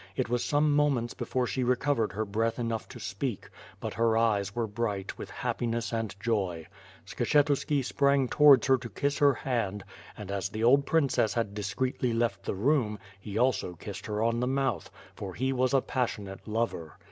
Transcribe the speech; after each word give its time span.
It 0.15 0.29
was 0.29 0.43
some 0.43 0.75
moments 0.75 1.13
before 1.13 1.45
she 1.45 1.63
recovered 1.63 2.13
her 2.13 2.25
breath 2.25 2.57
enough 2.57 2.87
to 2.89 2.99
speak; 2.99 3.51
but 3.79 3.93
her 3.93 4.17
eyes 4.17 4.55
were 4.55 4.65
bright 4.65 5.15
with 5.15 5.29
happiness 5.29 5.93
and 5.93 6.15
joy. 6.19 6.65
Skshetuski 7.05 7.83
sprang 7.85 8.27
towards 8.27 8.65
her 8.65 8.79
to 8.79 8.89
kiss 8.89 9.19
her 9.19 9.35
hand; 9.35 9.83
and, 10.17 10.31
as 10.31 10.49
the 10.49 10.63
old 10.63 10.87
princess 10.87 11.35
had 11.35 11.53
discreetly 11.53 12.13
left 12.13 12.41
the 12.45 12.55
room, 12.55 12.97
he 13.19 13.37
also 13.37 13.75
kissed 13.75 14.07
her 14.07 14.23
on 14.23 14.39
the 14.39 14.47
mouth, 14.47 14.89
for 15.13 15.35
he 15.35 15.53
was 15.53 15.71
a 15.71 15.81
passionate 15.81 16.47
lover. 16.47 16.97